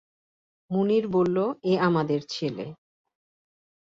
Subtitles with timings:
[0.71, 1.37] মুনির বলল,
[1.63, 2.65] এ আমাদের ছেলে।